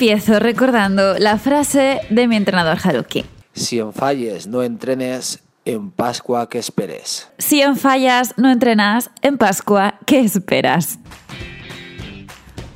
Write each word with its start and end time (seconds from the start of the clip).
empiezo 0.00 0.38
recordando 0.38 1.18
la 1.18 1.36
frase 1.36 2.00
de 2.08 2.26
mi 2.26 2.36
entrenador 2.36 2.78
Haruki. 2.82 3.26
Si 3.52 3.80
en 3.80 3.92
falles 3.92 4.46
no 4.46 4.62
entrenes, 4.62 5.40
en 5.66 5.90
Pascua 5.90 6.48
que 6.48 6.58
esperes. 6.58 7.28
Si 7.36 7.60
en 7.60 7.76
fallas 7.76 8.32
no 8.38 8.50
entrenas, 8.50 9.10
en 9.20 9.36
Pascua, 9.36 9.98
¿qué 10.06 10.20
esperas? 10.20 10.98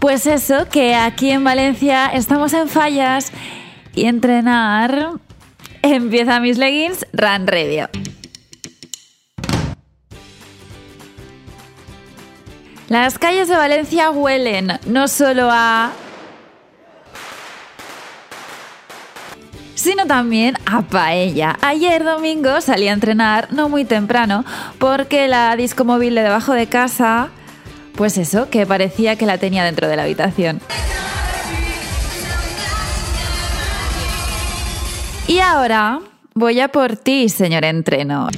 Pues 0.01 0.27
eso, 0.27 0.69
que 0.69 0.95
aquí 0.95 1.31
en 1.31 1.43
Valencia 1.45 2.09
estamos 2.09 2.53
en 2.53 2.69
fallas 2.69 3.33
y 3.95 4.05
entrenar 4.05 5.13
empieza 5.81 6.41
mis 6.41 6.59
leggings 6.59 7.07
Run 7.15 7.47
Radio. 7.47 7.89
Las 12.91 13.19
calles 13.19 13.49
de 13.49 13.57
Valencia 13.57 14.11
huelen 14.11 14.79
no 14.85 15.09
solo 15.09 15.49
a 15.51 15.91
sino 19.75 20.07
también 20.07 20.57
a 20.67 20.83
paella. 20.83 21.59
Ayer 21.63 22.05
domingo 22.05 22.61
salí 22.61 22.89
a 22.89 22.93
entrenar, 22.93 23.53
no 23.53 23.69
muy 23.69 23.85
temprano, 23.85 24.45
porque 24.79 25.29
la 25.29 25.55
disco 25.57 25.85
móvil 25.85 26.15
de 26.15 26.23
debajo 26.23 26.53
de 26.53 26.67
casa, 26.67 27.29
pues 27.95 28.19
eso, 28.19 28.51
que 28.51 28.67
parecía 28.67 29.17
que 29.17 29.27
la 29.27 29.39
tenía 29.39 29.65
dentro 29.65 29.89
de 29.89 29.97
la 29.97 30.03
habitación. 30.05 30.61
Y 35.27 35.39
ahora 35.39 36.01
voy 36.35 36.61
a 36.61 36.69
por 36.69 36.97
ti, 36.97 37.29
señor 37.29 37.65
entreno. 37.65 38.29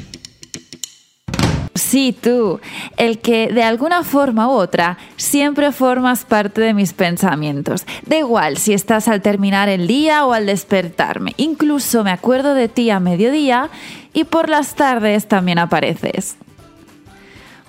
Sí, 1.97 2.13
tú, 2.13 2.61
el 2.99 3.21
que 3.21 3.49
de 3.49 3.63
alguna 3.63 4.03
forma 4.03 4.49
u 4.49 4.51
otra 4.51 4.99
siempre 5.17 5.73
formas 5.73 6.27
parte 6.27 6.61
de 6.61 6.75
mis 6.75 6.93
pensamientos. 6.93 7.87
Da 8.05 8.19
igual 8.19 8.59
si 8.59 8.75
estás 8.75 9.09
al 9.09 9.23
terminar 9.23 9.71
el 9.71 9.87
día 9.87 10.27
o 10.27 10.35
al 10.35 10.45
despertarme. 10.45 11.33
Incluso 11.39 12.05
me 12.05 12.11
acuerdo 12.11 12.53
de 12.53 12.69
ti 12.69 12.91
a 12.91 13.01
mediodía 13.01 13.71
y 14.13 14.25
por 14.25 14.51
las 14.51 14.75
tardes 14.75 15.27
también 15.27 15.59
apareces. 15.59 16.37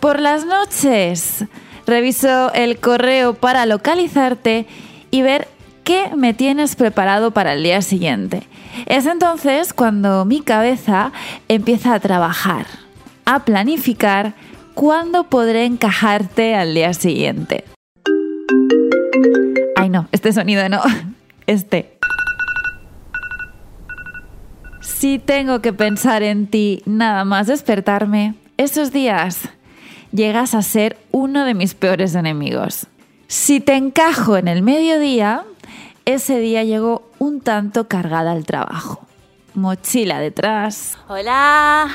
Por 0.02 0.20
las 0.20 0.46
noches 0.46 1.46
reviso 1.86 2.52
el 2.52 2.82
correo 2.82 3.34
para 3.34 3.66
localizarte 3.66 4.68
y 5.10 5.22
ver 5.22 5.48
qué 5.86 6.12
me 6.18 6.34
tienes 6.34 6.76
preparado 6.76 7.32
para 7.32 7.54
el 7.54 7.64
día 7.64 7.82
siguiente. 7.82 8.44
Es 8.88 9.06
entonces 9.06 9.72
cuando 9.72 10.26
mi 10.26 10.42
cabeza 10.42 11.14
empieza 11.48 11.94
a 11.94 12.02
trabajar 12.02 12.87
a 13.28 13.40
planificar 13.44 14.34
cuándo 14.74 15.26
podré 15.26 15.66
encajarte 15.66 16.56
al 16.56 16.74
día 16.74 16.94
siguiente. 16.94 17.66
Ay, 19.76 19.90
no, 19.90 20.08
este 20.12 20.32
sonido 20.34 20.68
no. 20.70 20.82
Este. 21.46 21.98
Si 24.82 25.18
tengo 25.18 25.62
que 25.62 25.72
pensar 25.72 26.22
en 26.22 26.48
ti 26.48 26.82
nada 26.86 27.24
más 27.24 27.48
despertarme, 27.48 28.36
esos 28.58 28.92
días 28.92 29.48
llegas 30.12 30.54
a 30.54 30.62
ser 30.62 30.98
uno 31.12 31.46
de 31.46 31.54
mis 31.54 31.74
peores 31.74 32.16
enemigos. 32.16 32.88
Si 33.28 33.62
te 33.62 33.76
encajo 33.76 34.36
en 34.36 34.50
el 34.50 34.62
mediodía, 34.62 35.44
ese 36.04 36.40
día 36.40 36.66
llego 36.66 37.10
un 37.18 37.40
tanto 37.40 37.88
cargada 37.88 38.34
al 38.34 38.46
trabajo. 38.46 39.06
Mochila 39.54 40.20
detrás. 40.20 40.98
Hola, 41.08 41.90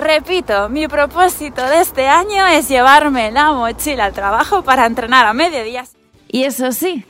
Repito, 0.00 0.70
mi 0.70 0.88
propósito 0.88 1.62
de 1.62 1.82
este 1.82 2.08
año 2.08 2.46
es 2.46 2.70
llevarme 2.70 3.30
la 3.32 3.52
mochila 3.52 4.06
al 4.06 4.14
trabajo 4.14 4.62
para 4.62 4.86
entrenar 4.86 5.26
a 5.26 5.34
mediodía. 5.34 5.84
Y 6.26 6.44
eso 6.44 6.72
sí, 6.72 7.04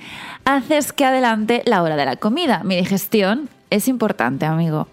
haces 0.44 0.92
que 0.92 1.04
adelante 1.04 1.62
la 1.66 1.84
hora 1.84 1.94
de 1.94 2.04
la 2.04 2.16
comida. 2.16 2.62
Mi 2.64 2.74
digestión 2.74 3.48
es 3.70 3.86
importante, 3.86 4.44
amigo. 4.44 4.88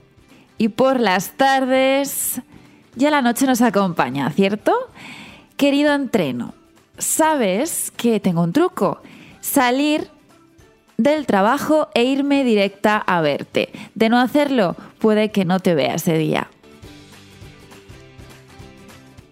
Y 0.59 0.69
por 0.69 0.99
las 0.99 1.31
tardes, 1.31 2.39
ya 2.95 3.09
la 3.09 3.23
noche 3.23 3.47
nos 3.47 3.63
acompaña, 3.63 4.29
¿cierto? 4.29 4.75
Querido 5.55 5.95
entreno, 5.95 6.53
sabes 6.99 7.89
que 7.97 8.19
tengo 8.19 8.43
un 8.43 8.53
truco. 8.53 9.01
Salir 9.41 10.07
del 10.97 11.25
trabajo 11.25 11.89
e 11.95 12.03
irme 12.03 12.43
directa 12.43 12.97
a 12.97 13.21
verte. 13.21 13.69
De 13.95 14.09
no 14.09 14.19
hacerlo, 14.19 14.75
puede 14.99 15.31
que 15.31 15.45
no 15.45 15.59
te 15.59 15.73
vea 15.73 15.95
ese 15.95 16.15
día. 16.15 16.47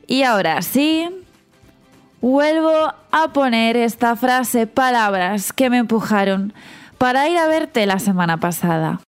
Y 0.08 0.24
ahora 0.24 0.62
sí, 0.62 1.10
vuelvo 2.22 2.94
a 3.12 3.34
poner 3.34 3.78
esta 3.78 4.16
frase, 4.16 4.68
palabras 4.68 5.54
que 5.54 5.70
me 5.70 5.78
empujaron 5.78 6.54
para 6.98 7.28
ir 7.30 7.38
a 7.38 7.48
verte 7.48 7.86
la 7.86 8.00
semana 8.00 8.40
pasada. 8.40 9.02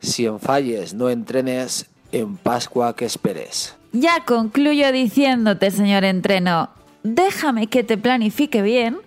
Si 0.00 0.26
en 0.26 0.40
falles 0.40 0.94
no 0.94 1.10
entrenes, 1.10 1.86
en 2.12 2.36
Pascua 2.36 2.94
que 2.94 3.04
esperes. 3.04 3.76
Ya 3.92 4.24
concluyo 4.24 4.92
diciéndote, 4.92 5.70
señor 5.70 6.04
entreno, 6.04 6.70
déjame 7.02 7.66
que 7.66 7.84
te 7.84 7.98
planifique 7.98 8.62
bien, 8.62 8.98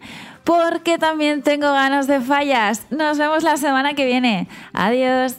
porque 0.43 0.97
también 0.97 1.41
tengo 1.41 1.72
ganas 1.72 2.07
de 2.07 2.22
fallas. 2.22 2.83
Nos 2.91 3.17
vemos 3.17 3.43
la 3.43 3.57
semana 3.57 3.95
que 3.95 4.05
viene. 4.05 4.47
Adiós. 4.73 5.35